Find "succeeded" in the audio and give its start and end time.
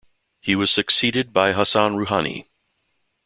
0.71-1.31